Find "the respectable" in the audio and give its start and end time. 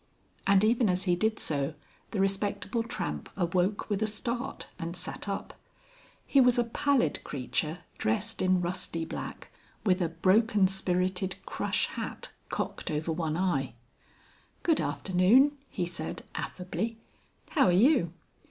2.09-2.81